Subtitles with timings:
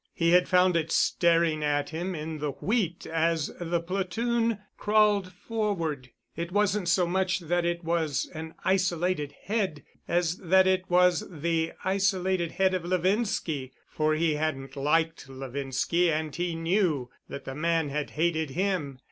[0.15, 6.09] He had found it staring at him in the wheat as the platoon crawled forward.
[6.35, 11.73] It wasn't so much that it was an isolated head, as that it was the
[11.85, 17.89] isolated head of Levinski, for he hadn't liked Levinski and he knew that the man
[17.89, 18.97] had hated him.